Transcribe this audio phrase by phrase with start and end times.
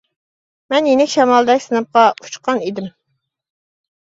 [0.73, 2.89] مەن يېنىك شامالدەك سىنىپقا «ئۇچقان» ئىدىم.